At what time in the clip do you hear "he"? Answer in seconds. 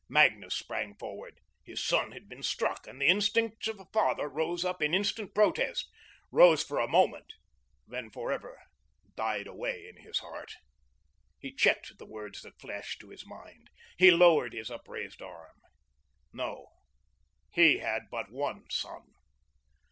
11.37-11.53, 13.95-14.09, 17.51-17.77